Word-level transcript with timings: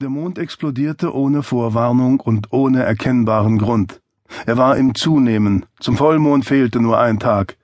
Der 0.00 0.10
Mond 0.10 0.38
explodierte 0.38 1.12
ohne 1.12 1.42
Vorwarnung 1.42 2.20
und 2.20 2.52
ohne 2.52 2.84
erkennbaren 2.84 3.58
Grund. 3.58 4.00
Er 4.46 4.56
war 4.56 4.76
im 4.76 4.94
Zunehmen. 4.94 5.66
Zum 5.80 5.96
Vollmond 5.96 6.44
fehlte 6.44 6.78
nur 6.78 7.00
ein 7.00 7.18
Tag. 7.18 7.56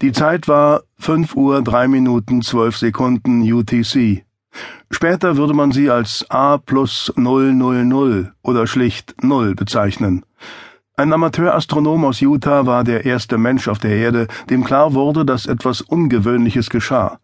Die 0.00 0.12
Zeit 0.12 0.46
war 0.46 0.82
fünf 1.00 1.34
Uhr 1.34 1.62
drei 1.62 1.88
Minuten 1.88 2.42
zwölf 2.42 2.76
Sekunden 2.76 3.42
UTC. 3.42 4.24
Später 4.92 5.36
würde 5.36 5.52
man 5.52 5.72
sie 5.72 5.90
als 5.90 6.24
A 6.28 6.58
plus 6.58 7.12
000 7.16 8.30
oder 8.42 8.66
schlicht 8.68 9.24
Null 9.24 9.56
bezeichnen. 9.56 10.24
Ein 10.94 11.12
Amateurastronom 11.12 12.04
aus 12.04 12.20
Utah 12.20 12.66
war 12.66 12.84
der 12.84 13.04
erste 13.04 13.36
Mensch 13.36 13.66
auf 13.66 13.80
der 13.80 13.96
Erde, 13.96 14.28
dem 14.48 14.62
klar 14.62 14.94
wurde, 14.94 15.24
dass 15.24 15.46
etwas 15.46 15.80
Ungewöhnliches 15.80 16.70
geschah. 16.70 17.18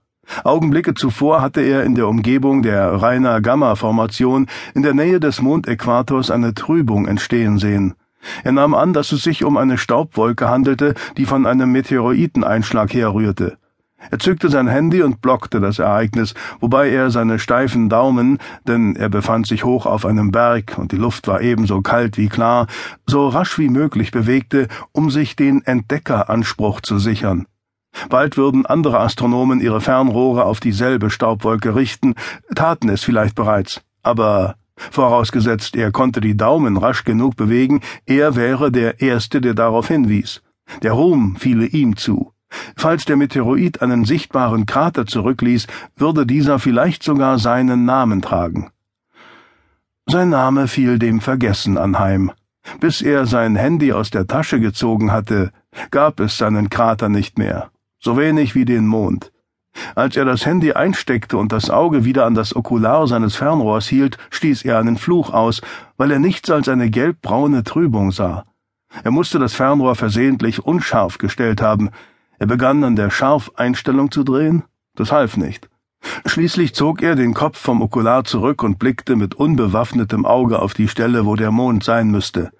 Augenblicke 0.44 0.94
zuvor 0.94 1.40
hatte 1.40 1.60
er 1.60 1.84
in 1.84 1.94
der 1.94 2.08
Umgebung 2.08 2.62
der 2.62 3.00
Rainer 3.00 3.40
Gamma 3.40 3.74
Formation 3.74 4.46
in 4.74 4.82
der 4.82 4.94
Nähe 4.94 5.20
des 5.20 5.40
Mondäquators 5.40 6.30
eine 6.30 6.54
Trübung 6.54 7.06
entstehen 7.06 7.58
sehen. 7.58 7.94
Er 8.44 8.52
nahm 8.52 8.74
an, 8.74 8.92
dass 8.92 9.12
es 9.12 9.22
sich 9.22 9.44
um 9.44 9.56
eine 9.56 9.78
Staubwolke 9.78 10.48
handelte, 10.48 10.94
die 11.16 11.26
von 11.26 11.46
einem 11.46 11.70
Meteoriteneinschlag 11.72 12.92
herrührte. 12.92 13.58
Er 14.10 14.18
zückte 14.18 14.50
sein 14.50 14.68
Handy 14.68 15.02
und 15.02 15.20
blockte 15.20 15.60
das 15.60 15.78
Ereignis, 15.78 16.34
wobei 16.60 16.90
er 16.90 17.10
seine 17.10 17.38
steifen 17.38 17.88
Daumen, 17.88 18.38
denn 18.66 18.94
er 18.94 19.08
befand 19.08 19.46
sich 19.46 19.64
hoch 19.64 19.86
auf 19.86 20.04
einem 20.04 20.30
Berg 20.30 20.76
und 20.78 20.92
die 20.92 20.96
Luft 20.96 21.26
war 21.26 21.40
ebenso 21.40 21.80
kalt 21.82 22.18
wie 22.18 22.28
klar, 22.28 22.66
so 23.06 23.28
rasch 23.28 23.58
wie 23.58 23.68
möglich 23.68 24.10
bewegte, 24.10 24.68
um 24.92 25.10
sich 25.10 25.34
den 25.34 25.64
Entdeckeranspruch 25.64 26.82
zu 26.82 26.98
sichern. 26.98 27.46
Bald 28.08 28.36
würden 28.36 28.66
andere 28.66 29.00
Astronomen 29.00 29.60
ihre 29.60 29.80
Fernrohre 29.80 30.44
auf 30.44 30.60
dieselbe 30.60 31.10
Staubwolke 31.10 31.74
richten, 31.74 32.14
taten 32.54 32.88
es 32.88 33.02
vielleicht 33.02 33.34
bereits, 33.34 33.82
aber 34.02 34.56
vorausgesetzt 34.76 35.76
er 35.76 35.90
konnte 35.90 36.20
die 36.20 36.36
Daumen 36.36 36.76
rasch 36.76 37.04
genug 37.04 37.36
bewegen, 37.36 37.80
er 38.04 38.36
wäre 38.36 38.70
der 38.70 39.00
Erste, 39.00 39.40
der 39.40 39.54
darauf 39.54 39.88
hinwies. 39.88 40.42
Der 40.82 40.92
Ruhm 40.92 41.36
fiele 41.36 41.66
ihm 41.66 41.96
zu. 41.96 42.32
Falls 42.76 43.04
der 43.04 43.16
Meteoroid 43.16 43.82
einen 43.82 44.04
sichtbaren 44.04 44.66
Krater 44.66 45.06
zurückließ, 45.06 45.66
würde 45.96 46.26
dieser 46.26 46.58
vielleicht 46.58 47.02
sogar 47.02 47.38
seinen 47.38 47.84
Namen 47.84 48.22
tragen. 48.22 48.70
Sein 50.06 50.30
Name 50.30 50.68
fiel 50.68 50.98
dem 50.98 51.20
Vergessen 51.20 51.78
anheim. 51.78 52.30
Bis 52.80 53.00
er 53.00 53.26
sein 53.26 53.56
Handy 53.56 53.92
aus 53.92 54.10
der 54.10 54.26
Tasche 54.26 54.60
gezogen 54.60 55.12
hatte, 55.12 55.52
gab 55.90 56.20
es 56.20 56.38
seinen 56.38 56.68
Krater 56.70 57.08
nicht 57.08 57.38
mehr 57.38 57.70
so 58.06 58.16
wenig 58.16 58.54
wie 58.54 58.64
den 58.64 58.86
Mond. 58.86 59.32
Als 59.96 60.16
er 60.16 60.24
das 60.24 60.46
Handy 60.46 60.72
einsteckte 60.72 61.36
und 61.36 61.50
das 61.50 61.70
Auge 61.70 62.04
wieder 62.04 62.24
an 62.24 62.34
das 62.34 62.54
Okular 62.54 63.08
seines 63.08 63.34
Fernrohrs 63.34 63.88
hielt, 63.88 64.16
stieß 64.30 64.64
er 64.64 64.78
einen 64.78 64.96
Fluch 64.96 65.30
aus, 65.30 65.60
weil 65.96 66.12
er 66.12 66.20
nichts 66.20 66.48
als 66.48 66.68
eine 66.68 66.88
gelbbraune 66.88 67.64
Trübung 67.64 68.12
sah. 68.12 68.44
Er 69.02 69.10
musste 69.10 69.40
das 69.40 69.54
Fernrohr 69.54 69.96
versehentlich 69.96 70.64
unscharf 70.64 71.18
gestellt 71.18 71.60
haben. 71.60 71.90
Er 72.38 72.46
begann 72.46 72.84
an 72.84 72.94
der 72.94 73.10
Scharfeinstellung 73.10 74.12
zu 74.12 74.22
drehen. 74.22 74.62
Das 74.94 75.10
half 75.10 75.36
nicht. 75.36 75.68
Schließlich 76.26 76.76
zog 76.76 77.02
er 77.02 77.16
den 77.16 77.34
Kopf 77.34 77.58
vom 77.58 77.82
Okular 77.82 78.22
zurück 78.22 78.62
und 78.62 78.78
blickte 78.78 79.16
mit 79.16 79.34
unbewaffnetem 79.34 80.24
Auge 80.24 80.62
auf 80.62 80.74
die 80.74 80.86
Stelle, 80.86 81.26
wo 81.26 81.34
der 81.34 81.50
Mond 81.50 81.82
sein 81.82 82.12
müsste. 82.12 82.52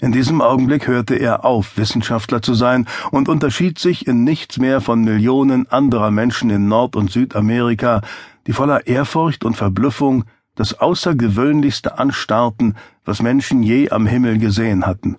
In 0.00 0.12
diesem 0.12 0.40
Augenblick 0.40 0.86
hörte 0.86 1.14
er 1.14 1.44
auf, 1.44 1.76
Wissenschaftler 1.76 2.42
zu 2.42 2.54
sein 2.54 2.86
und 3.10 3.28
unterschied 3.28 3.78
sich 3.78 4.06
in 4.06 4.24
nichts 4.24 4.58
mehr 4.58 4.80
von 4.80 5.02
Millionen 5.02 5.68
anderer 5.70 6.10
Menschen 6.10 6.50
in 6.50 6.68
Nord- 6.68 6.96
und 6.96 7.10
Südamerika, 7.10 8.00
die 8.46 8.52
voller 8.52 8.86
Ehrfurcht 8.86 9.44
und 9.44 9.56
Verblüffung 9.56 10.24
das 10.54 10.78
Außergewöhnlichste 10.80 11.98
anstarrten, 11.98 12.76
was 13.04 13.22
Menschen 13.22 13.62
je 13.62 13.90
am 13.90 14.06
Himmel 14.06 14.38
gesehen 14.38 14.86
hatten. 14.86 15.16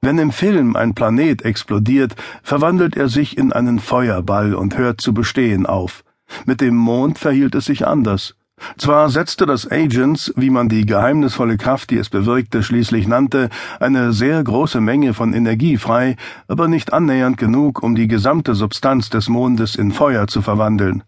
Wenn 0.00 0.18
im 0.18 0.30
Film 0.30 0.76
ein 0.76 0.94
Planet 0.94 1.42
explodiert, 1.42 2.14
verwandelt 2.42 2.96
er 2.96 3.08
sich 3.08 3.36
in 3.36 3.52
einen 3.52 3.80
Feuerball 3.80 4.54
und 4.54 4.78
hört 4.78 5.00
zu 5.00 5.12
bestehen 5.12 5.66
auf. 5.66 6.04
Mit 6.46 6.60
dem 6.60 6.76
Mond 6.76 7.18
verhielt 7.18 7.54
es 7.54 7.64
sich 7.64 7.86
anders. 7.86 8.34
Zwar 8.76 9.08
setzte 9.10 9.46
das 9.46 9.70
Agents, 9.70 10.32
wie 10.36 10.50
man 10.50 10.68
die 10.68 10.86
geheimnisvolle 10.86 11.56
Kraft, 11.56 11.90
die 11.90 11.98
es 11.98 12.08
bewirkte, 12.08 12.62
schließlich 12.62 13.08
nannte, 13.08 13.48
eine 13.80 14.12
sehr 14.12 14.42
große 14.42 14.80
Menge 14.80 15.14
von 15.14 15.32
Energie 15.32 15.76
frei, 15.76 16.16
aber 16.48 16.68
nicht 16.68 16.92
annähernd 16.92 17.36
genug, 17.36 17.82
um 17.82 17.94
die 17.94 18.08
gesamte 18.08 18.54
Substanz 18.54 19.10
des 19.10 19.28
Mondes 19.28 19.74
in 19.74 19.92
Feuer 19.92 20.26
zu 20.26 20.42
verwandeln. 20.42 21.02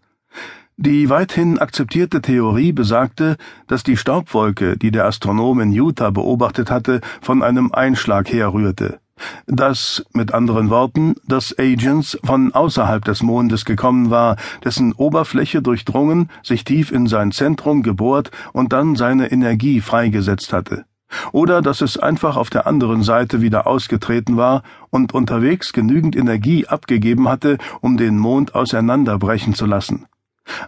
Die 0.77 1.09
weithin 1.09 1.59
akzeptierte 1.59 2.21
Theorie 2.21 2.71
besagte, 2.71 3.37
dass 3.67 3.83
die 3.83 3.97
Staubwolke, 3.97 4.77
die 4.77 4.89
der 4.89 5.05
Astronom 5.05 5.59
in 5.59 5.71
Utah 5.71 6.09
beobachtet 6.09 6.71
hatte, 6.71 7.01
von 7.21 7.43
einem 7.43 7.71
Einschlag 7.71 8.31
herrührte 8.31 8.99
dass, 9.47 10.03
mit 10.13 10.33
anderen 10.33 10.69
Worten, 10.69 11.15
das 11.27 11.57
Agents 11.57 12.17
von 12.23 12.53
außerhalb 12.53 13.03
des 13.05 13.23
Mondes 13.23 13.65
gekommen 13.65 14.09
war, 14.09 14.35
dessen 14.63 14.93
Oberfläche 14.93 15.61
durchdrungen, 15.61 16.29
sich 16.43 16.63
tief 16.63 16.91
in 16.91 17.07
sein 17.07 17.31
Zentrum 17.31 17.83
gebohrt 17.83 18.31
und 18.53 18.73
dann 18.73 18.95
seine 18.95 19.31
Energie 19.31 19.81
freigesetzt 19.81 20.53
hatte. 20.53 20.85
Oder 21.31 21.61
dass 21.61 21.81
es 21.81 21.97
einfach 21.97 22.37
auf 22.37 22.49
der 22.49 22.67
anderen 22.67 23.03
Seite 23.03 23.41
wieder 23.41 23.67
ausgetreten 23.67 24.37
war 24.37 24.63
und 24.89 25.13
unterwegs 25.13 25.73
genügend 25.73 26.15
Energie 26.15 26.67
abgegeben 26.67 27.27
hatte, 27.27 27.57
um 27.81 27.97
den 27.97 28.17
Mond 28.17 28.55
auseinanderbrechen 28.55 29.53
zu 29.53 29.65
lassen. 29.65 30.05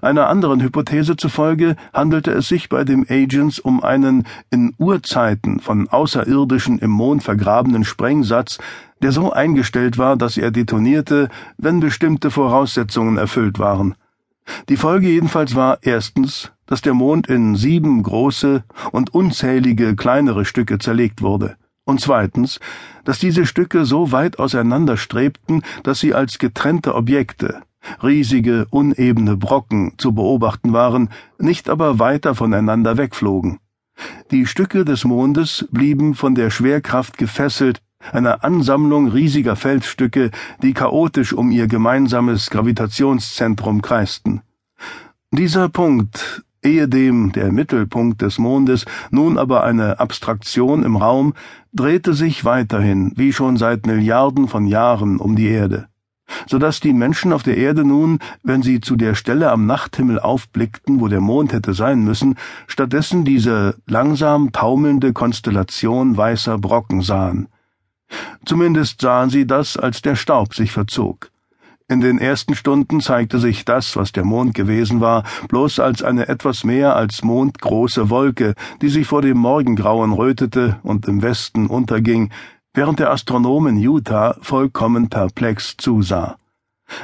Einer 0.01 0.27
anderen 0.27 0.61
Hypothese 0.61 1.15
zufolge 1.15 1.75
handelte 1.93 2.31
es 2.31 2.47
sich 2.47 2.69
bei 2.69 2.83
dem 2.83 3.05
Agents 3.09 3.59
um 3.59 3.83
einen 3.83 4.25
in 4.49 4.73
Urzeiten 4.77 5.59
von 5.59 5.89
Außerirdischen 5.89 6.79
im 6.79 6.91
Mond 6.91 7.23
vergrabenen 7.23 7.83
Sprengsatz, 7.83 8.59
der 9.01 9.11
so 9.11 9.31
eingestellt 9.31 9.97
war, 9.97 10.15
dass 10.15 10.37
er 10.37 10.51
detonierte, 10.51 11.29
wenn 11.57 11.79
bestimmte 11.79 12.31
Voraussetzungen 12.31 13.17
erfüllt 13.17 13.59
waren. 13.59 13.95
Die 14.69 14.77
Folge 14.77 15.07
jedenfalls 15.07 15.55
war 15.55 15.79
erstens, 15.81 16.51
dass 16.65 16.81
der 16.81 16.93
Mond 16.93 17.27
in 17.27 17.55
sieben 17.55 18.03
große 18.03 18.63
und 18.91 19.13
unzählige 19.13 19.95
kleinere 19.95 20.45
Stücke 20.45 20.79
zerlegt 20.79 21.21
wurde, 21.21 21.55
und 21.85 21.99
zweitens, 21.99 22.59
dass 23.03 23.19
diese 23.19 23.45
Stücke 23.45 23.85
so 23.85 24.11
weit 24.11 24.39
auseinanderstrebten, 24.39 25.63
dass 25.83 25.99
sie 25.99 26.13
als 26.13 26.39
getrennte 26.39 26.95
Objekte, 26.95 27.61
riesige, 28.01 28.67
unebene 28.69 29.37
Brocken 29.37 29.93
zu 29.97 30.13
beobachten 30.13 30.73
waren, 30.73 31.09
nicht 31.39 31.69
aber 31.69 31.99
weiter 31.99 32.35
voneinander 32.35 32.97
wegflogen. 32.97 33.59
Die 34.31 34.45
Stücke 34.45 34.85
des 34.85 35.03
Mondes 35.05 35.67
blieben 35.71 36.15
von 36.15 36.35
der 36.35 36.49
Schwerkraft 36.49 37.17
gefesselt, 37.17 37.81
einer 38.11 38.43
Ansammlung 38.43 39.07
riesiger 39.07 39.55
Felsstücke, 39.55 40.31
die 40.61 40.73
chaotisch 40.73 41.33
um 41.33 41.51
ihr 41.51 41.67
gemeinsames 41.67 42.49
Gravitationszentrum 42.49 43.81
kreisten. 43.81 44.41
Dieser 45.31 45.69
Punkt, 45.69 46.43
ehedem 46.63 47.31
der 47.31 47.51
Mittelpunkt 47.51 48.21
des 48.21 48.39
Mondes, 48.39 48.85
nun 49.09 49.37
aber 49.37 49.63
eine 49.63 49.99
Abstraktion 49.99 50.83
im 50.83 50.95
Raum, 50.95 51.33
drehte 51.71 52.13
sich 52.13 52.45
weiterhin, 52.45 53.13
wie 53.15 53.31
schon 53.31 53.57
seit 53.57 53.85
Milliarden 53.85 54.47
von 54.47 54.65
Jahren, 54.65 55.17
um 55.17 55.35
die 55.35 55.47
Erde 55.47 55.87
so 56.47 56.57
dass 56.57 56.79
die 56.79 56.93
Menschen 56.93 57.33
auf 57.33 57.43
der 57.43 57.57
Erde 57.57 57.83
nun, 57.83 58.19
wenn 58.43 58.61
sie 58.61 58.81
zu 58.81 58.95
der 58.95 59.15
Stelle 59.15 59.51
am 59.51 59.65
Nachthimmel 59.65 60.19
aufblickten, 60.19 60.99
wo 60.99 61.07
der 61.07 61.21
Mond 61.21 61.53
hätte 61.53 61.73
sein 61.73 62.03
müssen, 62.03 62.35
stattdessen 62.67 63.25
diese 63.25 63.75
langsam 63.87 64.51
taumelnde 64.51 65.13
Konstellation 65.13 66.17
weißer 66.17 66.57
Brocken 66.57 67.01
sahen. 67.01 67.47
Zumindest 68.45 69.01
sahen 69.01 69.29
sie 69.29 69.47
das, 69.47 69.77
als 69.77 70.01
der 70.01 70.15
Staub 70.15 70.53
sich 70.53 70.71
verzog. 70.71 71.31
In 71.89 71.99
den 71.99 72.17
ersten 72.17 72.55
Stunden 72.55 73.01
zeigte 73.01 73.39
sich 73.39 73.65
das, 73.65 73.95
was 73.97 74.13
der 74.13 74.23
Mond 74.23 74.53
gewesen 74.53 75.01
war, 75.01 75.23
bloß 75.49 75.79
als 75.79 76.01
eine 76.01 76.27
etwas 76.29 76.63
mehr 76.63 76.95
als 76.95 77.23
mondgroße 77.23 78.09
Wolke, 78.09 78.55
die 78.81 78.89
sich 78.89 79.05
vor 79.05 79.21
dem 79.21 79.37
Morgengrauen 79.37 80.13
rötete 80.13 80.79
und 80.83 81.07
im 81.07 81.21
Westen 81.21 81.67
unterging, 81.67 82.31
während 82.73 82.99
der 82.99 83.11
Astronom 83.11 83.67
in 83.67 83.77
Utah 83.77 84.35
vollkommen 84.41 85.09
perplex 85.09 85.75
zusah. 85.77 86.37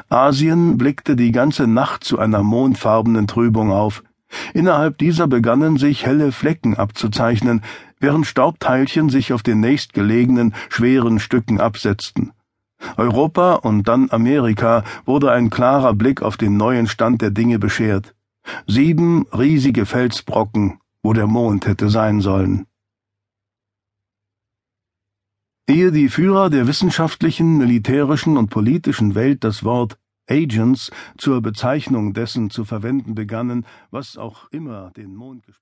Asien 0.10 0.78
blickte 0.78 1.16
die 1.16 1.32
ganze 1.32 1.68
Nacht 1.68 2.04
zu 2.04 2.20
einer 2.20 2.44
mondfarbenen 2.44 3.28
Trübung 3.28 3.72
auf. 3.72 4.04
Innerhalb 4.54 4.98
dieser 4.98 5.28
begannen 5.28 5.78
sich 5.78 6.06
helle 6.06 6.32
Flecken 6.32 6.76
abzuzeichnen, 6.76 7.62
während 8.00 8.28
Staubteilchen 8.28 9.10
sich 9.10 9.34
auf 9.34 9.44
den 9.44 9.60
nächstgelegenen 9.60 10.54
schweren 10.70 11.20
Stücken 11.20 11.60
absetzten. 11.60 12.32
Europa 12.98 13.56
und 13.56 13.88
dann 13.88 14.10
Amerika 14.12 14.84
wurde 15.06 15.32
ein 15.32 15.50
klarer 15.50 15.94
Blick 15.94 16.22
auf 16.22 16.38
den 16.38 16.58
neuen 16.58 16.88
Stand 16.88 17.22
der 17.22 17.32
Dinge 17.32 17.60
beschert. 17.60 18.16
Sieben 18.68 19.26
riesige 19.38 19.86
Felsbrocken, 19.86 20.80
wo 21.04 21.14
der 21.14 21.28
Mond 21.28 21.68
hätte 21.68 21.90
sein 21.90 22.22
sollen. 22.22 22.66
Ehe 25.70 25.92
die 25.92 26.10
Führer 26.10 26.50
der 26.50 26.66
wissenschaftlichen, 26.66 27.60
militärischen 27.60 28.38
und 28.38 28.50
politischen 28.50 29.14
Welt 29.14 29.44
das 29.44 29.64
Wort 29.64 30.00
Agents 30.28 30.90
zur 31.16 31.44
Bezeichnung 31.44 32.14
dessen 32.14 32.50
zu 32.50 32.66
verwenden 32.66 33.14
begannen, 33.14 33.68
was 33.92 34.18
auch 34.18 34.50
immer 34.50 34.90
den 34.98 35.14
Mond 35.14 35.46